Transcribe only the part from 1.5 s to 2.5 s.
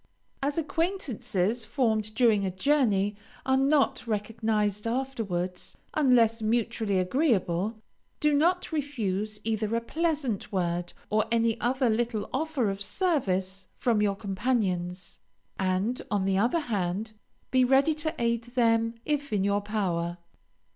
formed during a